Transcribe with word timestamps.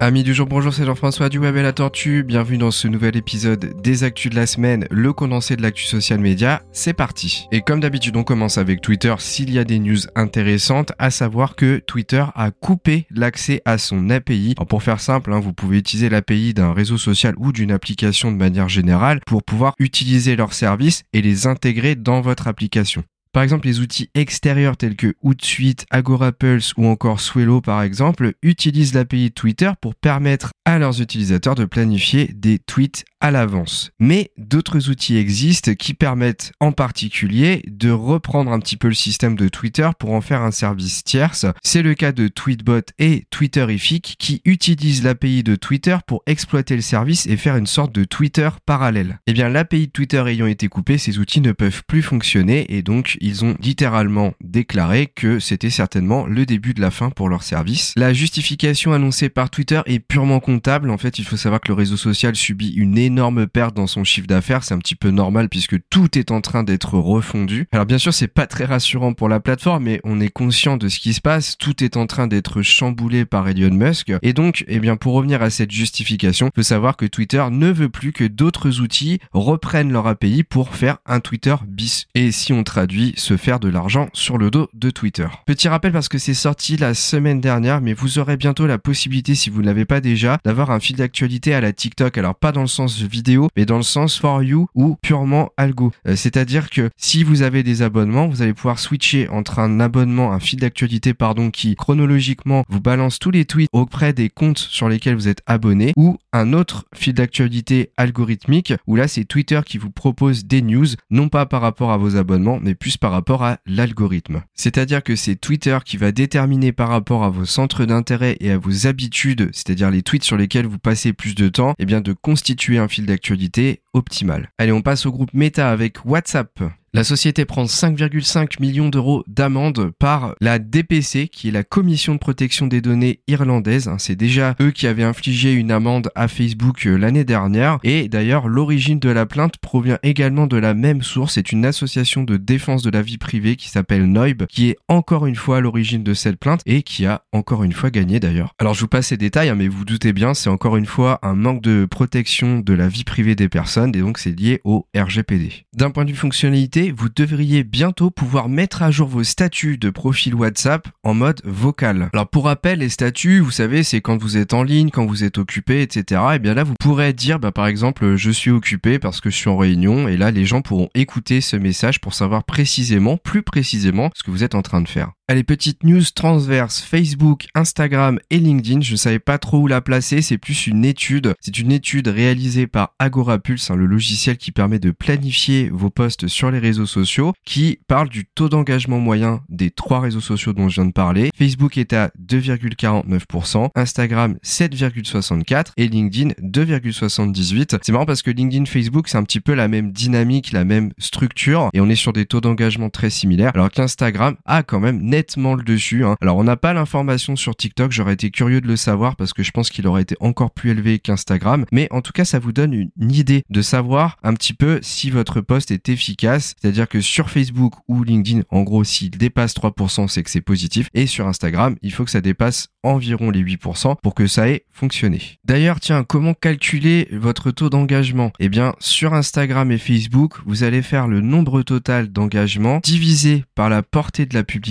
Amis 0.00 0.22
du 0.22 0.32
jour, 0.32 0.46
bonjour, 0.46 0.72
c'est 0.72 0.84
Jean-François 0.84 1.28
du 1.28 1.38
Web 1.38 1.56
et 1.56 1.62
la 1.62 1.72
Tortue. 1.72 2.22
Bienvenue 2.22 2.58
dans 2.58 2.70
ce 2.70 2.86
nouvel 2.86 3.16
épisode 3.16 3.82
des 3.82 4.04
Actus 4.04 4.30
de 4.30 4.36
la 4.36 4.46
semaine, 4.46 4.86
le 4.92 5.12
condensé 5.12 5.56
de 5.56 5.62
l'actu 5.62 5.82
social 5.82 6.20
média. 6.20 6.62
C'est 6.70 6.92
parti. 6.92 7.48
Et 7.50 7.62
comme 7.62 7.80
d'habitude, 7.80 8.16
on 8.16 8.22
commence 8.22 8.58
avec 8.58 8.80
Twitter 8.80 9.12
s'il 9.18 9.52
y 9.52 9.58
a 9.58 9.64
des 9.64 9.80
news 9.80 9.98
intéressantes, 10.14 10.92
à 11.00 11.10
savoir 11.10 11.56
que 11.56 11.78
Twitter 11.78 12.24
a 12.36 12.52
coupé 12.52 13.08
l'accès 13.10 13.60
à 13.64 13.76
son 13.76 14.08
API. 14.08 14.54
pour 14.68 14.84
faire 14.84 15.00
simple, 15.00 15.32
hein, 15.32 15.40
vous 15.40 15.52
pouvez 15.52 15.78
utiliser 15.78 16.08
l'API 16.08 16.54
d'un 16.54 16.72
réseau 16.72 16.96
social 16.96 17.34
ou 17.36 17.50
d'une 17.50 17.72
application 17.72 18.30
de 18.30 18.36
manière 18.36 18.68
générale 18.68 19.18
pour 19.26 19.42
pouvoir 19.42 19.74
utiliser 19.80 20.36
leurs 20.36 20.54
services 20.54 21.02
et 21.12 21.22
les 21.22 21.48
intégrer 21.48 21.96
dans 21.96 22.20
votre 22.20 22.46
application. 22.46 23.02
Par 23.32 23.42
exemple, 23.42 23.66
les 23.66 23.80
outils 23.80 24.10
extérieurs 24.14 24.76
tels 24.76 24.96
que 24.96 25.14
Hootsuite, 25.22 25.86
Agorapulse 25.90 26.74
ou 26.76 26.86
encore 26.86 27.20
Swello 27.20 27.60
par 27.60 27.82
exemple 27.82 28.32
utilisent 28.42 28.94
l'API 28.94 29.32
Twitter 29.32 29.70
pour 29.80 29.94
permettre 29.94 30.50
à 30.64 30.78
leurs 30.78 31.00
utilisateurs 31.00 31.54
de 31.54 31.64
planifier 31.64 32.30
des 32.34 32.58
tweets 32.58 33.04
à 33.20 33.30
l'avance. 33.30 33.90
Mais 33.98 34.30
d'autres 34.36 34.90
outils 34.90 35.16
existent 35.16 35.74
qui 35.74 35.94
permettent 35.94 36.52
en 36.60 36.72
particulier 36.72 37.62
de 37.66 37.90
reprendre 37.90 38.52
un 38.52 38.60
petit 38.60 38.76
peu 38.76 38.88
le 38.88 38.94
système 38.94 39.34
de 39.34 39.48
Twitter 39.48 39.88
pour 39.98 40.12
en 40.12 40.20
faire 40.20 40.42
un 40.42 40.50
service 40.50 41.02
tierce. 41.04 41.46
C'est 41.62 41.82
le 41.82 41.94
cas 41.94 42.12
de 42.12 42.28
Tweetbot 42.28 42.82
et 42.98 43.24
Twitterific 43.30 44.16
qui 44.18 44.40
utilisent 44.44 45.02
l'API 45.02 45.42
de 45.42 45.56
Twitter 45.56 45.96
pour 46.06 46.22
exploiter 46.26 46.76
le 46.76 46.82
service 46.82 47.26
et 47.26 47.36
faire 47.36 47.56
une 47.56 47.66
sorte 47.66 47.94
de 47.94 48.04
Twitter 48.04 48.48
parallèle. 48.66 49.18
Eh 49.26 49.32
bien, 49.32 49.48
l'API 49.48 49.86
de 49.86 49.92
Twitter 49.92 50.22
ayant 50.26 50.46
été 50.46 50.68
coupée, 50.68 50.98
ces 50.98 51.18
outils 51.18 51.40
ne 51.40 51.52
peuvent 51.52 51.82
plus 51.86 52.02
fonctionner 52.02 52.76
et 52.76 52.82
donc 52.82 53.17
ils 53.20 53.44
ont 53.44 53.56
littéralement 53.60 54.34
déclaré 54.42 55.06
que 55.06 55.38
c'était 55.38 55.70
certainement 55.70 56.26
le 56.26 56.46
début 56.46 56.74
de 56.74 56.80
la 56.80 56.90
fin 56.90 57.10
pour 57.10 57.28
leur 57.28 57.42
service. 57.42 57.92
La 57.96 58.12
justification 58.12 58.92
annoncée 58.92 59.28
par 59.28 59.50
Twitter 59.50 59.80
est 59.86 59.98
purement 59.98 60.40
comptable. 60.40 60.90
En 60.90 60.98
fait, 60.98 61.18
il 61.18 61.24
faut 61.24 61.36
savoir 61.36 61.60
que 61.60 61.68
le 61.68 61.74
réseau 61.74 61.96
social 61.96 62.34
subit 62.36 62.70
une 62.70 62.98
énorme 62.98 63.46
perte 63.46 63.74
dans 63.74 63.86
son 63.86 64.04
chiffre 64.04 64.26
d'affaires. 64.26 64.64
C'est 64.64 64.74
un 64.74 64.78
petit 64.78 64.94
peu 64.94 65.10
normal 65.10 65.48
puisque 65.48 65.76
tout 65.90 66.18
est 66.18 66.30
en 66.30 66.40
train 66.40 66.62
d'être 66.62 66.94
refondu. 66.98 67.66
Alors 67.72 67.86
bien 67.86 67.98
sûr, 67.98 68.14
c'est 68.14 68.28
pas 68.28 68.46
très 68.46 68.64
rassurant 68.64 69.12
pour 69.12 69.28
la 69.28 69.40
plateforme, 69.40 69.84
mais 69.84 70.00
on 70.04 70.20
est 70.20 70.28
conscient 70.28 70.76
de 70.76 70.88
ce 70.88 70.98
qui 70.98 71.14
se 71.14 71.20
passe. 71.20 71.56
Tout 71.58 71.82
est 71.84 71.96
en 71.96 72.06
train 72.06 72.26
d'être 72.26 72.62
chamboulé 72.62 73.24
par 73.24 73.48
Elon 73.48 73.74
Musk. 73.74 74.12
Et 74.22 74.32
donc, 74.32 74.64
eh 74.68 74.78
bien, 74.78 74.96
pour 74.96 75.14
revenir 75.14 75.42
à 75.42 75.50
cette 75.50 75.70
justification, 75.70 76.48
il 76.48 76.52
faut 76.56 76.62
savoir 76.62 76.96
que 76.96 77.06
Twitter 77.06 77.44
ne 77.50 77.70
veut 77.70 77.88
plus 77.88 78.12
que 78.12 78.24
d'autres 78.24 78.80
outils 78.80 79.18
reprennent 79.32 79.92
leur 79.92 80.06
API 80.06 80.42
pour 80.42 80.74
faire 80.74 80.98
un 81.06 81.20
Twitter 81.20 81.54
bis. 81.66 82.06
Et 82.14 82.32
si 82.32 82.52
on 82.52 82.64
traduit 82.64 83.07
se 83.16 83.36
faire 83.36 83.60
de 83.60 83.68
l'argent 83.68 84.08
sur 84.12 84.38
le 84.38 84.50
dos 84.50 84.68
de 84.74 84.90
Twitter. 84.90 85.26
Petit 85.46 85.68
rappel 85.68 85.92
parce 85.92 86.08
que 86.08 86.18
c'est 86.18 86.34
sorti 86.34 86.76
la 86.76 86.94
semaine 86.94 87.40
dernière, 87.40 87.80
mais 87.80 87.94
vous 87.94 88.18
aurez 88.18 88.36
bientôt 88.36 88.66
la 88.66 88.78
possibilité, 88.78 89.34
si 89.34 89.50
vous 89.50 89.60
ne 89.60 89.66
l'avez 89.66 89.84
pas 89.84 90.00
déjà, 90.00 90.38
d'avoir 90.44 90.70
un 90.70 90.80
fil 90.80 90.96
d'actualité 90.96 91.54
à 91.54 91.60
la 91.60 91.72
TikTok. 91.72 92.18
Alors 92.18 92.34
pas 92.34 92.52
dans 92.52 92.60
le 92.60 92.66
sens 92.66 93.00
vidéo, 93.00 93.48
mais 93.56 93.66
dans 93.66 93.76
le 93.76 93.82
sens 93.82 94.18
for 94.18 94.42
you 94.42 94.68
ou 94.74 94.96
purement 95.02 95.50
algo. 95.56 95.92
Euh, 96.06 96.16
c'est-à-dire 96.16 96.70
que 96.70 96.90
si 96.96 97.24
vous 97.24 97.42
avez 97.42 97.62
des 97.62 97.82
abonnements, 97.82 98.28
vous 98.28 98.42
allez 98.42 98.54
pouvoir 98.54 98.78
switcher 98.78 99.28
entre 99.28 99.58
un 99.58 99.80
abonnement, 99.80 100.32
un 100.32 100.40
fil 100.40 100.60
d'actualité, 100.60 101.14
pardon, 101.14 101.50
qui 101.50 101.74
chronologiquement 101.76 102.64
vous 102.68 102.80
balance 102.80 103.18
tous 103.18 103.30
les 103.30 103.44
tweets 103.44 103.68
auprès 103.72 104.12
des 104.12 104.28
comptes 104.28 104.58
sur 104.58 104.88
lesquels 104.88 105.14
vous 105.14 105.28
êtes 105.28 105.42
abonné, 105.46 105.92
ou 105.96 106.18
un 106.32 106.52
autre 106.52 106.84
fil 106.94 107.14
d'actualité 107.14 107.90
algorithmique, 107.96 108.74
où 108.86 108.96
là 108.96 109.08
c'est 109.08 109.24
Twitter 109.24 109.60
qui 109.64 109.78
vous 109.78 109.90
propose 109.90 110.44
des 110.44 110.62
news, 110.62 110.86
non 111.10 111.28
pas 111.28 111.46
par 111.46 111.62
rapport 111.62 111.92
à 111.92 111.96
vos 111.96 112.16
abonnements, 112.16 112.58
mais 112.62 112.74
plus 112.74 112.96
par 112.98 113.12
rapport 113.12 113.42
à 113.42 113.58
l'algorithme. 113.66 114.42
C'est-à-dire 114.54 115.02
que 115.02 115.16
c'est 115.16 115.36
Twitter 115.36 115.78
qui 115.84 115.96
va 115.96 116.12
déterminer 116.12 116.72
par 116.72 116.88
rapport 116.88 117.24
à 117.24 117.30
vos 117.30 117.44
centres 117.44 117.84
d'intérêt 117.84 118.36
et 118.40 118.50
à 118.50 118.58
vos 118.58 118.86
habitudes, 118.86 119.50
c'est-à-dire 119.52 119.90
les 119.90 120.02
tweets 120.02 120.24
sur 120.24 120.36
lesquels 120.36 120.66
vous 120.66 120.78
passez 120.78 121.12
plus 121.12 121.34
de 121.34 121.48
temps, 121.48 121.70
et 121.72 121.82
eh 121.82 121.86
bien 121.86 122.00
de 122.00 122.12
constituer 122.12 122.78
un 122.78 122.88
fil 122.88 123.06
d'actualité 123.06 123.82
optimal. 123.92 124.50
Allez, 124.58 124.72
on 124.72 124.82
passe 124.82 125.06
au 125.06 125.12
groupe 125.12 125.32
Meta 125.32 125.70
avec 125.70 126.04
WhatsApp. 126.04 126.60
La 126.94 127.04
société 127.04 127.44
prend 127.44 127.64
5,5 127.64 128.60
millions 128.60 128.88
d'euros 128.88 129.22
d'amende 129.26 129.90
par 129.98 130.34
la 130.40 130.58
DPC, 130.58 131.28
qui 131.28 131.48
est 131.48 131.52
la 131.52 131.62
Commission 131.62 132.14
de 132.14 132.18
protection 132.18 132.66
des 132.66 132.80
données 132.80 133.20
irlandaise. 133.28 133.90
C'est 133.98 134.16
déjà 134.16 134.56
eux 134.62 134.70
qui 134.70 134.86
avaient 134.86 135.02
infligé 135.04 135.52
une 135.52 135.70
amende 135.70 136.10
à 136.14 136.28
Facebook 136.28 136.86
euh, 136.86 136.96
l'année 136.96 137.24
dernière. 137.24 137.78
Et 137.84 138.08
d'ailleurs, 138.08 138.48
l'origine 138.48 138.98
de 138.98 139.10
la 139.10 139.26
plainte 139.26 139.58
provient 139.58 139.98
également 140.02 140.46
de 140.46 140.56
la 140.56 140.72
même 140.72 141.02
source. 141.02 141.34
C'est 141.34 141.52
une 141.52 141.66
association 141.66 142.24
de 142.24 142.38
défense 142.38 142.82
de 142.82 142.90
la 142.90 143.02
vie 143.02 143.18
privée 143.18 143.56
qui 143.56 143.68
s'appelle 143.68 144.06
Noib, 144.06 144.46
qui 144.46 144.70
est 144.70 144.76
encore 144.88 145.26
une 145.26 145.36
fois 145.36 145.58
à 145.58 145.60
l'origine 145.60 146.02
de 146.02 146.14
cette 146.14 146.38
plainte 146.38 146.62
et 146.64 146.82
qui 146.82 147.04
a 147.04 147.22
encore 147.32 147.64
une 147.64 147.72
fois 147.72 147.90
gagné 147.90 148.18
d'ailleurs. 148.18 148.54
Alors 148.58 148.72
je 148.72 148.80
vous 148.80 148.88
passe 148.88 149.08
ces 149.08 149.18
détails, 149.18 149.50
hein, 149.50 149.56
mais 149.56 149.68
vous 149.68 149.84
doutez 149.84 150.14
bien, 150.14 150.32
c'est 150.32 150.48
encore 150.48 150.78
une 150.78 150.86
fois 150.86 151.18
un 151.22 151.34
manque 151.34 151.60
de 151.60 151.84
protection 151.84 152.60
de 152.60 152.72
la 152.72 152.88
vie 152.88 153.04
privée 153.04 153.34
des 153.34 153.50
personnes 153.50 153.94
et 153.94 154.00
donc 154.00 154.16
c'est 154.16 154.38
lié 154.38 154.62
au 154.64 154.86
RGPD. 154.96 155.66
D'un 155.74 155.90
point 155.90 156.06
de 156.06 156.10
vue 156.10 156.16
fonctionnalité, 156.16 156.77
vous 156.96 157.08
devriez 157.08 157.64
bientôt 157.64 158.10
pouvoir 158.10 158.48
mettre 158.48 158.82
à 158.82 158.90
jour 158.90 159.08
vos 159.08 159.24
statuts 159.24 159.78
de 159.78 159.90
profil 159.90 160.34
WhatsApp 160.34 160.88
en 161.02 161.14
mode 161.14 161.40
vocal. 161.44 162.08
Alors 162.12 162.28
pour 162.28 162.44
rappel, 162.44 162.78
les 162.78 162.88
statuts, 162.88 163.40
vous 163.40 163.50
savez, 163.50 163.82
c'est 163.82 164.00
quand 164.00 164.16
vous 164.16 164.36
êtes 164.36 164.54
en 164.54 164.62
ligne, 164.62 164.90
quand 164.90 165.06
vous 165.06 165.24
êtes 165.24 165.38
occupé, 165.38 165.82
etc. 165.82 166.20
Et 166.34 166.38
bien 166.38 166.54
là, 166.54 166.64
vous 166.64 166.74
pourrez 166.78 167.12
dire, 167.12 167.38
bah, 167.40 167.52
par 167.52 167.66
exemple, 167.66 168.16
je 168.16 168.30
suis 168.30 168.50
occupé 168.50 168.98
parce 168.98 169.20
que 169.20 169.30
je 169.30 169.36
suis 169.36 169.50
en 169.50 169.56
réunion, 169.56 170.08
et 170.08 170.16
là, 170.16 170.30
les 170.30 170.44
gens 170.44 170.62
pourront 170.62 170.88
écouter 170.94 171.40
ce 171.40 171.56
message 171.56 172.00
pour 172.00 172.14
savoir 172.14 172.44
précisément, 172.44 173.16
plus 173.16 173.42
précisément, 173.42 174.10
ce 174.14 174.22
que 174.22 174.30
vous 174.30 174.44
êtes 174.44 174.54
en 174.54 174.62
train 174.62 174.80
de 174.80 174.88
faire. 174.88 175.12
Allez, 175.30 175.44
petite 175.44 175.84
news 175.84 176.00
transverse, 176.14 176.80
Facebook, 176.80 177.48
Instagram 177.54 178.18
et 178.30 178.38
LinkedIn, 178.38 178.80
je 178.80 178.96
savais 178.96 179.18
pas 179.18 179.36
trop 179.36 179.58
où 179.58 179.66
la 179.66 179.82
placer, 179.82 180.22
c'est 180.22 180.38
plus 180.38 180.66
une 180.66 180.86
étude. 180.86 181.34
C'est 181.42 181.58
une 181.58 181.70
étude 181.70 182.08
réalisée 182.08 182.66
par 182.66 182.94
Agorapulse, 182.98 183.70
hein, 183.70 183.76
le 183.76 183.84
logiciel 183.84 184.38
qui 184.38 184.52
permet 184.52 184.78
de 184.78 184.90
planifier 184.90 185.68
vos 185.68 185.90
posts 185.90 186.28
sur 186.28 186.50
les 186.50 186.58
réseaux 186.58 186.86
sociaux, 186.86 187.34
qui 187.44 187.78
parle 187.88 188.08
du 188.08 188.24
taux 188.24 188.48
d'engagement 188.48 189.00
moyen 189.00 189.42
des 189.50 189.70
trois 189.70 190.00
réseaux 190.00 190.22
sociaux 190.22 190.54
dont 190.54 190.70
je 190.70 190.76
viens 190.76 190.86
de 190.86 190.92
parler. 190.92 191.30
Facebook 191.36 191.76
est 191.76 191.92
à 191.92 192.10
2,49%, 192.26 193.68
Instagram 193.74 194.38
7,64% 194.42 195.72
et 195.76 195.88
LinkedIn 195.88 196.30
2,78%. 196.42 197.80
C'est 197.82 197.92
marrant 197.92 198.06
parce 198.06 198.22
que 198.22 198.30
LinkedIn, 198.30 198.64
Facebook, 198.64 199.08
c'est 199.08 199.18
un 199.18 199.24
petit 199.24 199.40
peu 199.40 199.52
la 199.52 199.68
même 199.68 199.92
dynamique, 199.92 200.52
la 200.52 200.64
même 200.64 200.90
structure, 200.96 201.68
et 201.74 201.82
on 201.82 201.90
est 201.90 201.96
sur 201.96 202.14
des 202.14 202.24
taux 202.24 202.40
d'engagement 202.40 202.88
très 202.88 203.10
similaires, 203.10 203.50
alors 203.52 203.70
qu'Instagram 203.70 204.34
a 204.46 204.62
quand 204.62 204.80
même 204.80 205.17
le 205.56 205.62
dessus. 205.62 206.04
Hein. 206.04 206.16
Alors 206.20 206.36
on 206.36 206.44
n'a 206.44 206.56
pas 206.56 206.72
l'information 206.72 207.36
sur 207.36 207.56
TikTok, 207.56 207.92
j'aurais 207.92 208.14
été 208.14 208.30
curieux 208.30 208.60
de 208.60 208.66
le 208.66 208.76
savoir 208.76 209.16
parce 209.16 209.32
que 209.32 209.42
je 209.42 209.50
pense 209.50 209.70
qu'il 209.70 209.86
aurait 209.86 210.02
été 210.02 210.16
encore 210.20 210.50
plus 210.50 210.70
élevé 210.70 210.98
qu'Instagram. 210.98 211.64
Mais 211.72 211.88
en 211.90 212.02
tout 212.02 212.12
cas, 212.12 212.24
ça 212.24 212.38
vous 212.38 212.52
donne 212.52 212.72
une, 212.72 212.90
idée 212.98 213.42
de 213.48 213.62
savoir 213.62 214.16
un 214.22 214.34
petit 214.34 214.52
peu 214.52 214.78
si 214.82 215.10
votre 215.10 215.40
post 215.40 215.70
est 215.70 215.88
efficace. 215.88 216.54
C'est-à-dire 216.60 216.88
que 216.88 217.00
sur 217.00 217.30
Facebook 217.30 217.74
ou 217.88 218.04
LinkedIn, 218.04 218.42
en 218.50 218.62
gros, 218.62 218.84
s'il 218.84 219.10
dépasse 219.10 219.54
3%, 219.54 220.08
c'est 220.08 220.22
que 220.22 220.30
c'est 220.30 220.40
positif. 220.40 220.88
Et 220.94 221.06
sur 221.06 221.26
Instagram, 221.26 221.76
il 221.82 221.92
faut 221.92 222.04
que 222.04 222.10
ça 222.10 222.20
dépasse 222.20 222.68
environ 222.82 223.30
les 223.30 223.42
8% 223.42 223.96
pour 224.02 224.14
que 224.14 224.26
ça 224.26 224.48
ait 224.48 224.64
fonctionné. 224.72 225.38
D'ailleurs, 225.44 225.80
tiens, 225.80 226.04
comment 226.04 226.34
calculer 226.34 227.08
votre 227.12 227.50
taux 227.50 227.70
d'engagement? 227.70 228.32
Eh 228.38 228.48
bien, 228.48 228.74
sur 228.78 229.14
Instagram 229.14 229.72
et 229.72 229.78
Facebook, 229.78 230.36
vous 230.46 230.62
allez 230.62 230.82
faire 230.82 231.08
le 231.08 231.20
nombre 231.20 231.62
total 231.62 232.08
d'engagement 232.08 232.80
divisé 232.82 233.44
par 233.54 233.68
la 233.68 233.82
portée 233.82 234.26
de 234.26 234.34
la 234.34 234.44
publication 234.44 234.68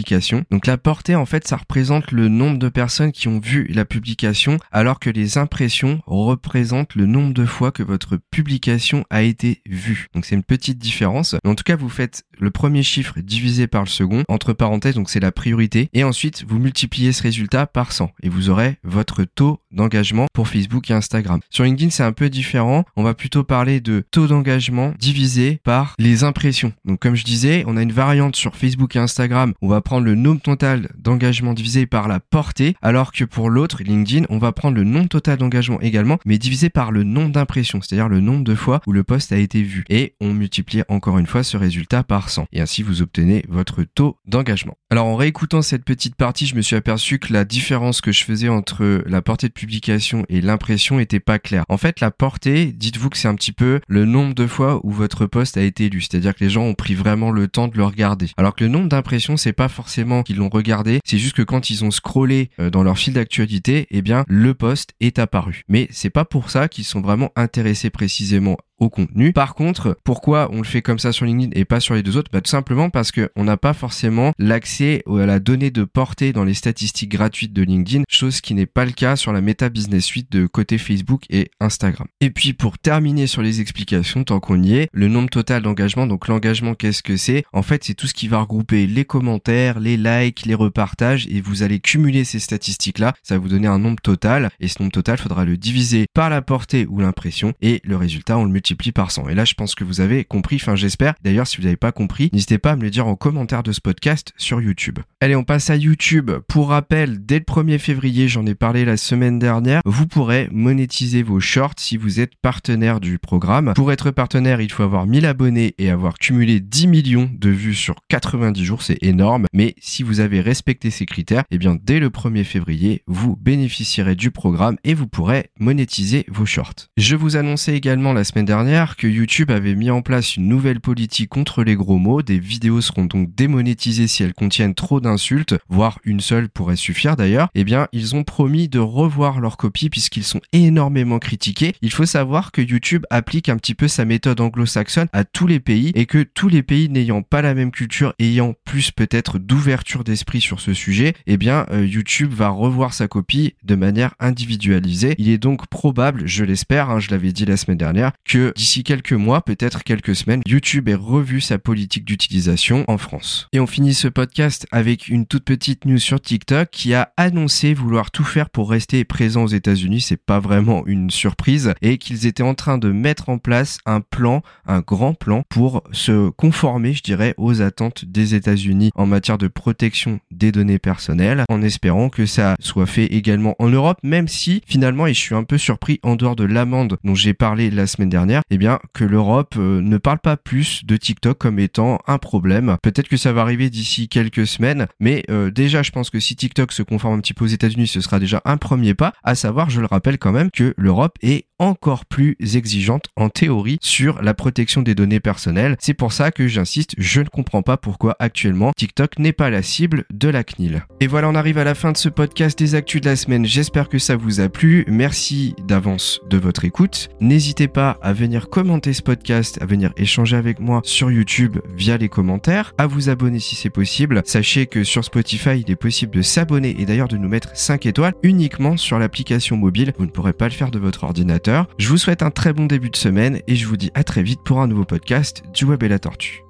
donc 0.52 0.68
la 0.68 0.78
portée, 0.78 1.16
en 1.16 1.26
fait, 1.26 1.48
ça 1.48 1.58
représente 1.58 2.12
le 2.12 2.28
nombre 2.28 2.58
de 2.58 2.70
personnes 2.70 3.12
qui 3.12 3.28
ont 3.28 3.40
vu 3.40 3.68
la 3.68 3.86
publication, 3.86 4.58
alors 4.72 5.00
que 5.00 5.10
les 5.10 5.38
impressions 5.38 6.02
représentent 6.06 6.96
le 6.96 7.06
nombre 7.06 7.34
de 7.34 7.46
fois 7.46 7.72
que 7.72 7.84
votre 7.84 8.18
publication 8.32 9.06
a 9.10 9.22
été 9.22 9.62
vue. 9.66 10.08
Donc 10.14 10.26
c'est 10.26 10.36
une 10.36 10.44
petite 10.44 10.78
différence. 10.78 11.36
En 11.46 11.56
tout 11.56 11.64
cas, 11.64 11.76
vous 11.76 11.90
faites 11.90 12.24
le 12.40 12.52
premier 12.52 12.84
chiffre 12.84 13.20
divisé 13.20 13.68
par 13.68 13.84
le 13.84 13.88
second, 13.88 14.24
entre 14.28 14.54
parenthèses, 14.54 14.96
donc 14.96 15.10
c'est 15.10 15.20
la 15.20 15.32
priorité, 15.32 15.90
et 15.94 16.04
ensuite 16.04 16.46
vous 16.48 16.60
multipliez 16.60 17.12
ce 17.12 17.24
résultat 17.24 17.68
par 17.68 17.92
100 17.92 18.12
et 18.24 18.30
vous 18.30 18.50
aurez 18.50 18.78
votre 18.84 19.24
taux 19.24 19.60
d'engagement 19.72 20.28
pour 20.34 20.48
Facebook 20.48 20.90
et 20.90 20.94
Instagram. 20.94 21.40
Sur 21.50 21.64
LinkedIn, 21.64 21.90
c'est 21.90 22.04
un 22.04 22.12
peu 22.12 22.30
différent. 22.30 22.86
On 22.96 23.04
va 23.04 23.14
plutôt 23.14 23.44
parler 23.44 23.82
de 23.82 24.04
taux 24.12 24.28
d'engagement 24.28 24.94
divisé 25.00 25.60
par 25.64 25.96
les 26.00 26.24
impressions. 26.24 26.74
Donc 26.86 27.00
comme 27.00 27.16
je 27.16 27.24
disais, 27.24 27.64
on 27.68 27.78
a 27.78 27.82
une 27.82 27.92
variante 27.92 28.36
sur 28.36 28.56
Facebook 28.56 28.96
et 28.96 29.00
Instagram. 29.00 29.54
On 29.62 29.68
va 29.68 29.82
prendre 29.82 30.06
le 30.06 30.16
nombre 30.16 30.42
total 30.42 30.90
d'engagement 30.98 31.54
divisé 31.54 31.86
par 31.86 32.08
la 32.08 32.20
portée, 32.20 32.76
alors 32.82 33.12
que 33.12 33.24
pour 33.24 33.50
l'autre, 33.50 33.84
LinkedIn, 33.84 34.26
on 34.30 34.38
va 34.38 34.52
prendre 34.52 34.78
le 34.78 34.84
nombre 34.84 35.10
total 35.10 35.38
d'engagement 35.38 35.82
également, 35.82 36.20
mais 36.26 36.38
divisé 36.38 36.70
par 36.70 36.92
le 36.92 37.04
nombre 37.04 37.32
d'impressions, 37.32 37.82
c'est-à-dire 37.82 38.10
le 38.10 38.20
nombre 38.20 38.44
de 38.44 38.56
fois 38.56 38.82
où 38.88 38.92
le 38.92 39.04
post 39.04 39.32
a 39.32 39.38
été 39.38 39.62
vu. 39.64 39.84
Et 39.90 40.16
on 40.20 40.34
multiplie 40.34 40.82
encore 40.90 41.18
une 41.18 41.28
fois 41.28 41.44
ce 41.44 41.58
résultat 41.58 42.04
par 42.04 42.27
100 42.30 42.48
et 42.52 42.62
ainsi 42.62 42.84
vous 42.84 43.02
obtenez 43.02 43.44
votre 43.48 43.84
taux 43.84 44.18
d'engagement. 44.26 44.76
Alors 44.90 45.08
en 45.08 45.16
réécoutant 45.16 45.62
cette 45.62 45.84
petite 45.84 46.16
partie, 46.16 46.46
je 46.46 46.56
me 46.56 46.62
suis 46.62 46.76
aperçu 46.76 47.20
que 47.20 47.34
la 47.34 47.46
différence 47.46 48.02
que 48.02 48.12
je 48.12 48.24
faisais 48.24 48.50
entre 48.50 49.04
la 49.06 49.22
portée 49.22 49.48
de 49.48 49.54
publication 49.54 50.26
et 50.30 50.42
l'impression 50.42 51.00
était 51.00 51.20
pas 51.20 51.40
claire. 51.40 51.64
En 51.70 51.78
fait, 51.78 52.00
la 52.00 52.12
portée, 52.12 52.72
dites-vous 52.72 53.10
que 53.10 53.18
c'est 53.18 53.28
un 53.28 53.36
petit 53.36 53.52
peu 53.52 53.80
le 53.88 54.06
nombre 54.06 54.34
de 54.34 54.48
fois 54.48 54.80
où 54.84 54.92
votre 54.92 55.26
poste 55.26 55.58
a 55.58 55.62
été 55.62 55.90
lu, 55.90 56.02
c'est-à-dire 56.02 56.36
que 56.36 56.44
les 56.44 56.50
gens 56.50 56.64
ont 56.64 56.74
pris 56.74 56.96
vraiment 56.96 57.32
le 57.32 57.48
temps 57.48 57.68
de 57.68 57.78
le 57.78 57.84
regarder. 57.84 58.30
Alors 58.38 58.56
que 58.56 58.64
le 58.64 58.70
nombre 58.70 58.90
d'impressions, 58.90 59.38
c'est 59.38 59.54
pas 59.54 59.68
forcément 59.68 60.24
qu'ils 60.24 60.38
l'ont 60.38 60.50
regardé, 60.50 61.00
c'est 61.06 61.18
juste 61.18 61.36
que 61.36 61.42
quand 61.42 61.70
ils 61.70 61.84
ont 61.84 61.92
scrollé 61.92 62.50
euh, 62.60 62.70
dans 62.70 62.84
leur 62.84 62.98
fil 62.98 63.14
d'actualité, 63.14 63.88
eh 63.90 64.02
bien 64.02 64.24
le 64.28 64.54
poste 64.54 64.94
est 65.00 65.20
apparu. 65.20 65.64
Mais 65.68 65.88
c'est 65.92 66.10
pas 66.10 66.26
pour 66.26 66.50
ça 66.50 66.68
qu'ils 66.68 66.86
sont 66.86 67.02
vraiment 67.02 67.32
intéressés 67.36 67.90
précisément 67.90 68.58
au 68.80 68.90
contenu. 68.90 69.34
Par 69.34 69.56
contre, 69.56 69.98
pourquoi 70.04 70.50
on 70.52 70.58
le 70.58 70.64
fait 70.64 70.82
comme 70.82 71.00
ça 71.00 71.12
sur 71.12 71.26
LinkedIn 71.26 71.52
et 71.60 71.66
pas 71.66 71.80
sur 71.80 71.96
les 71.96 72.04
deux 72.04 72.18
autres? 72.18 72.30
Bah, 72.32 72.42
Tout 72.42 72.52
simplement 72.52 72.90
parce 72.90 73.12
qu'on 73.12 73.44
n'a 73.44 73.58
pas 73.58 73.74
forcément 73.74 74.34
l'accès 74.38 75.04
à 75.08 75.26
la 75.26 75.40
donnée 75.40 75.72
de 75.72 75.84
portée 75.84 76.34
dans 76.34 76.44
les 76.44 76.54
statistiques 76.54 77.12
gratuites 77.12 77.54
de 77.54 77.64
LinkedIn, 77.64 78.04
chose 78.10 78.42
qui 78.42 78.54
n'est 78.54 78.66
pas 78.66 78.86
le 78.86 78.92
cas 78.92 79.16
sur 79.16 79.34
la 79.34 79.42
Meta 79.42 79.70
Business 79.70 80.06
Suite 80.06 80.32
de 80.32 80.46
côté 80.46 80.78
Facebook 80.78 81.24
et 81.30 81.50
Instagram. 81.60 82.08
Et 82.22 82.30
puis 82.30 82.54
pour 82.54 82.78
terminer 82.78 83.28
sur 83.28 83.42
les 83.42 83.62
explications, 83.62 84.24
tant 84.24 84.40
qu'on 84.40 84.62
y 84.62 84.76
est, 84.76 84.90
le 84.94 85.08
nombre 85.08 85.30
total 85.30 85.64
d'engagement, 85.64 86.08
donc 86.08 86.28
l'engagement 86.28 86.76
qu'est-ce 86.76 87.04
que 87.04 87.18
c'est? 87.18 87.44
En 87.54 87.64
fait 87.64 87.84
c'est 87.84 87.94
tout 87.94 88.08
ce 88.08 88.14
qui 88.14 88.28
va 88.28 88.42
regrouper 88.42 88.88
les 88.88 89.06
commentaires, 89.06 89.80
les 89.80 89.98
likes, 89.98 90.46
les 90.46 90.56
repartages 90.56 91.28
et 91.30 91.42
vous 91.42 91.64
allez 91.64 91.80
cumuler 91.80 92.24
ces 92.24 92.40
statistiques-là, 92.40 93.14
ça 93.24 93.36
va 93.36 93.40
vous 93.40 93.50
donner 93.50 93.68
un 93.68 93.80
nombre 93.80 94.02
total 94.02 94.50
et 94.60 94.68
ce 94.68 94.82
nombre 94.82 94.92
total 94.92 95.18
faudra 95.18 95.46
le 95.46 95.58
diviser 95.58 96.06
par 96.14 96.30
la 96.30 96.42
portée 96.42 96.86
ou 96.90 97.00
l'impression 97.00 97.54
et 97.62 97.82
le 97.84 97.96
résultat 97.96 98.38
on 98.38 98.46
le 98.46 98.52
multiplie 98.52 98.67
multiplie 98.68 98.92
par 98.92 99.12
100. 99.12 99.30
Et 99.30 99.36
là, 99.36 99.46
je 99.46 99.54
pense 99.54 99.76
que 99.76 99.86
vous 99.86 100.02
avez 100.02 100.26
compris, 100.26 100.58
enfin 100.58 100.76
j'espère. 100.76 101.14
D'ailleurs, 101.24 101.48
si 101.48 101.58
vous 101.58 101.64
n'avez 101.64 101.78
pas 101.78 101.94
compris, 101.94 102.30
n'hésitez 102.34 102.58
pas 102.58 102.72
à 102.72 102.76
me 102.76 102.82
le 102.82 102.90
dire 102.90 103.08
en 103.08 103.16
commentaire 103.16 103.64
de 103.64 103.72
ce 103.72 103.80
podcast 103.80 104.34
sur 104.36 104.60
YouTube. 104.60 105.00
Allez, 105.22 105.38
on 105.38 105.46
passe 105.46 105.70
à 105.70 105.78
YouTube. 105.78 106.32
Pour 106.50 106.70
rappel, 106.70 107.26
dès 107.26 107.40
le 107.40 107.46
1er 107.46 107.80
février, 107.80 108.28
j'en 108.28 108.46
ai 108.46 108.56
parlé 108.56 108.84
la 108.84 108.98
semaine 108.98 109.40
dernière, 109.40 109.82
vous 109.86 110.06
pourrez 110.06 110.50
monétiser 110.52 111.24
vos 111.24 111.40
shorts 111.40 111.76
si 111.78 111.96
vous 111.96 112.20
êtes 112.20 112.34
partenaire 112.42 113.00
du 113.00 113.20
programme. 113.20 113.74
Pour 113.74 113.94
être 113.94 114.12
partenaire, 114.12 114.60
il 114.60 114.72
faut 114.72 114.84
avoir 114.84 115.08
1000 115.08 115.26
abonnés 115.26 115.74
et 115.78 115.90
avoir 115.90 116.18
cumulé 116.18 116.60
10 116.60 116.88
millions 116.88 117.30
de 117.34 117.50
vues 117.50 117.76
sur 117.76 117.96
90 118.10 118.66
jours, 118.66 118.82
c'est 118.82 119.02
énorme. 119.02 119.46
Mais 119.54 119.76
si 119.80 120.04
vous 120.04 120.20
avez 120.20 120.42
respecté 120.42 120.92
ces 120.92 121.06
critères, 121.06 121.44
eh 121.52 121.58
bien 121.58 121.78
dès 121.82 122.00
le 122.00 122.10
1er 122.10 122.44
février, 122.44 123.04
vous 123.08 123.38
bénéficierez 123.38 124.16
du 124.16 124.32
programme 124.32 124.76
et 124.84 124.94
vous 124.94 125.08
pourrez 125.08 125.52
monétiser 125.58 126.26
vos 126.28 126.46
shorts. 126.46 126.90
Je 126.98 127.16
vous 127.16 127.38
annonçais 127.38 127.76
également 127.76 128.12
la 128.12 128.26
semaine 128.26 128.46
dernière 128.46 128.57
que 128.58 129.06
YouTube 129.08 129.52
avait 129.52 129.76
mis 129.76 129.92
en 129.92 130.02
place 130.02 130.36
une 130.36 130.48
nouvelle 130.48 130.80
politique 130.80 131.30
contre 131.30 131.64
les 131.64 131.76
gros 131.76 132.00
mots. 132.00 132.24
Des 132.24 132.40
vidéos 132.40 132.82
seront 132.82 133.06
donc 133.06 133.36
démonétisées 133.36 134.08
si 134.08 134.24
elles 134.24 134.34
contiennent 134.34 134.74
trop 134.74 135.00
d'insultes, 135.00 135.56
voire 135.70 136.00
une 136.04 136.22
seule 136.22 136.50
pourrait 136.50 136.76
suffire 136.76 137.16
d'ailleurs. 137.16 137.50
Eh 137.54 137.64
bien, 137.64 137.88
ils 137.92 138.16
ont 138.16 138.24
promis 138.24 138.68
de 138.68 138.80
revoir 138.80 139.42
leur 139.42 139.58
copie 139.58 139.92
puisqu'ils 139.92 140.24
sont 140.24 140.42
énormément 140.54 141.20
critiqués. 141.20 141.76
Il 141.84 141.92
faut 141.92 142.08
savoir 142.08 142.52
que 142.52 142.62
YouTube 142.62 143.06
applique 143.12 143.48
un 143.50 143.58
petit 143.58 143.76
peu 143.76 143.88
sa 143.88 144.06
méthode 144.06 144.42
anglo-saxonne 144.42 145.08
à 145.14 145.24
tous 145.24 145.46
les 145.46 145.60
pays 145.60 145.92
et 145.94 146.08
que 146.08 146.24
tous 146.24 146.50
les 146.50 146.64
pays 146.64 146.90
n'ayant 146.90 147.22
pas 147.22 147.44
la 147.44 147.54
même 147.54 147.70
culture, 147.70 148.16
ayant 148.18 148.56
plus 148.66 148.90
peut-être 148.90 149.38
d'ouverture 149.38 150.04
d'esprit 150.04 150.42
sur 150.42 150.62
ce 150.62 150.74
sujet, 150.74 151.14
eh 151.28 151.38
bien, 151.38 151.68
euh, 151.72 151.86
YouTube 151.86 152.34
va 152.34 152.50
revoir 152.50 152.94
sa 152.94 153.08
copie 153.08 153.54
de 153.64 153.76
manière 153.76 154.16
individualisée. 154.20 155.14
Il 155.20 155.30
est 155.30 155.38
donc 155.38 155.68
probable, 155.68 156.24
je 156.26 156.44
l'espère, 156.44 156.90
hein, 156.90 157.00
je 157.00 157.12
l'avais 157.12 157.32
dit 157.32 157.46
la 157.46 157.56
semaine 157.56 157.78
dernière, 157.78 158.14
que 158.26 158.47
d'ici 158.56 158.84
quelques 158.84 159.14
mois, 159.14 159.42
peut-être 159.42 159.84
quelques 159.84 160.16
semaines, 160.16 160.42
YouTube 160.46 160.90
ait 160.90 160.96
revu 160.96 161.42
sa 161.42 161.58
politique 161.58 162.06
d'utilisation 162.06 162.84
en 162.88 162.98
France. 162.98 163.48
Et 163.54 163.60
on 163.60 163.68
finit 163.68 163.94
ce 163.94 164.08
podcast 164.08 164.68
avec 164.72 165.08
une 165.08 165.26
toute 165.26 165.44
petite 165.44 165.86
news 165.86 165.98
sur 165.98 166.22
TikTok 166.22 166.70
qui 166.72 166.94
a 166.94 167.12
annoncé 167.18 167.74
vouloir 167.74 168.12
tout 168.12 168.24
faire 168.24 168.50
pour 168.50 168.70
rester 168.70 169.04
présent 169.04 169.44
aux 169.44 169.48
États-Unis. 169.48 170.02
C'est 170.02 170.24
pas 170.24 170.40
vraiment 170.40 170.86
une 170.86 171.10
surprise 171.10 171.74
et 171.82 171.98
qu'ils 171.98 172.26
étaient 172.26 172.44
en 172.44 172.56
train 172.56 172.78
de 172.78 172.92
mettre 172.92 173.30
en 173.30 173.38
place 173.38 173.80
un 173.86 174.02
plan, 174.02 174.42
un 174.66 174.80
grand 174.80 175.14
plan 175.14 175.44
pour 175.50 175.84
se 175.92 176.30
conformer, 176.30 176.94
je 176.94 177.04
dirais, 177.04 177.34
aux 177.38 177.62
attentes 177.62 178.06
des 178.06 178.36
États-Unis 178.36 178.92
en 178.96 179.06
matière 179.06 179.38
de 179.38 179.48
protection 179.48 180.20
des 180.32 180.52
données 180.52 180.80
personnelles, 180.80 181.44
en 181.50 181.62
espérant 181.62 182.10
que 182.10 182.26
ça 182.26 182.56
soit 182.60 182.86
fait 182.86 183.06
également 183.06 183.56
en 183.60 183.70
Europe, 183.70 184.00
même 184.04 184.28
si 184.28 184.62
finalement, 184.66 185.08
et 185.08 185.14
je 185.14 185.20
suis 185.20 185.36
un 185.36 185.44
peu 185.44 185.58
surpris 185.58 186.00
en 186.04 186.16
dehors 186.16 186.36
de 186.36 186.44
l'amende 186.44 186.98
dont 187.04 187.16
j'ai 187.16 187.34
parlé 187.34 187.70
la 187.70 187.88
semaine 187.88 188.10
dernière, 188.10 188.37
eh 188.50 188.58
bien 188.58 188.80
que 188.94 189.04
l'Europe 189.04 189.56
euh, 189.58 189.82
ne 189.82 189.98
parle 189.98 190.20
pas 190.20 190.38
plus 190.38 190.86
de 190.86 190.98
TikTok 190.98 191.38
comme 191.38 191.60
étant 191.60 192.00
un 192.08 192.18
problème. 192.18 192.78
Peut-être 192.82 193.08
que 193.08 193.18
ça 193.18 193.34
va 193.34 193.42
arriver 193.42 193.70
d'ici 193.70 194.10
quelques 194.10 194.48
semaines, 194.48 194.88
mais 195.00 195.24
euh, 195.30 195.52
déjà 195.52 195.84
je 195.84 195.92
pense 195.92 196.10
que 196.10 196.20
si 196.20 196.36
TikTok 196.36 196.72
se 196.72 196.84
conforme 196.84 197.16
un 197.16 197.20
petit 197.20 197.34
peu 197.34 197.46
aux 197.46 197.48
États-Unis, 197.50 197.88
ce 197.88 198.02
sera 198.02 198.20
déjà 198.20 198.42
un 198.46 198.58
premier 198.58 198.94
pas. 198.94 199.14
À 199.24 199.36
savoir, 199.36 199.70
je 199.70 199.82
le 199.82 199.88
rappelle 199.88 200.18
quand 200.18 200.32
même 200.32 200.52
que 200.52 200.74
l'Europe 200.78 201.18
est 201.22 201.46
encore 201.60 202.06
plus 202.06 202.38
exigeante 202.54 203.06
en 203.16 203.30
théorie 203.30 203.78
sur 203.82 204.22
la 204.22 204.34
protection 204.34 204.82
des 204.82 204.96
données 204.96 205.20
personnelles. 205.20 205.76
C'est 205.80 205.94
pour 205.94 206.14
ça 206.14 206.32
que 206.32 206.48
j'insiste, 206.48 206.94
je 206.98 207.22
ne 207.22 207.28
comprends 207.28 207.62
pas 207.62 207.78
pourquoi 207.78 208.16
actuellement 208.20 208.72
TikTok 208.76 209.20
n'est 209.20 209.34
pas 209.34 209.50
la 209.50 209.62
cible 209.62 210.06
de 210.12 210.30
la 210.30 210.44
CNIL. 210.44 210.86
Et 211.00 211.08
voilà, 211.08 211.30
on 211.30 211.36
arrive 211.36 211.58
à 211.58 211.64
la 211.64 211.76
fin 211.76 211.92
de 211.92 211.98
ce 211.98 212.10
podcast 212.10 212.58
des 212.58 212.76
actus 212.76 213.02
de 213.02 213.10
la 213.10 213.16
semaine. 213.16 213.46
J'espère 213.46 213.90
que 213.90 214.00
ça 214.00 214.16
vous 214.16 214.40
a 214.40 214.50
plu. 214.50 214.86
Merci 214.88 215.56
d'avance 215.66 216.20
de 216.30 216.38
votre 216.38 216.66
écoute. 216.66 217.10
N'hésitez 217.22 217.68
pas 217.68 217.98
à 218.02 218.14
venir 218.14 218.50
commenter 218.50 218.94
ce 218.94 219.02
podcast, 219.02 219.60
à 219.62 219.66
venir 219.66 219.94
échanger 219.98 220.36
avec 220.36 220.60
moi 220.60 220.82
sur 220.84 221.12
YouTube 221.12 221.58
via 221.76 221.98
les 221.98 222.10
commentaires, 222.10 222.74
à 222.78 222.88
vous 222.88 223.10
abonner 223.10 223.40
si 223.40 223.56
c'est 223.56 223.70
possible. 223.70 224.22
Sachez 224.26 224.68
que 224.68 224.84
sur 224.84 225.04
Spotify, 225.04 225.64
il 225.66 225.72
est 225.72 225.76
possible 225.76 226.16
de 226.16 226.22
s'abonner 226.22 226.76
et 226.80 226.86
d'ailleurs 226.86 227.08
de 227.08 227.18
nous 227.18 227.30
mettre 227.30 227.56
5 227.56 227.86
étoiles 227.86 228.14
uniquement 228.24 228.78
sur 228.78 229.00
l'application 229.00 229.58
mobile. 229.58 229.94
Vous 229.98 230.06
ne 230.06 230.12
pourrez 230.12 230.34
pas 230.34 230.46
le 230.46 230.54
faire 230.54 230.72
de 230.72 230.80
votre 230.80 231.04
ordinateur 231.04 231.47
je 231.78 231.88
vous 231.88 231.98
souhaite 231.98 232.24
un 232.24 232.32
très 232.32 232.54
bon 232.54 232.66
début 232.66 232.90
de 232.90 232.96
semaine 232.96 233.42
et 233.48 233.56
je 233.56 233.68
vous 233.68 233.78
dis 233.78 233.92
à 233.94 234.04
très 234.04 234.24
vite 234.24 234.42
pour 234.44 234.62
un 234.62 234.68
nouveau 234.68 234.86
podcast 234.86 235.44
du 235.54 235.66
Web 235.66 235.84
et 235.84 235.88
la 235.88 236.00
Tortue. 236.00 236.47